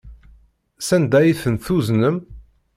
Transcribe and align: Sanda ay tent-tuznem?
Sanda 0.87 1.17
ay 1.19 1.31
tent-tuznem? 1.41 2.17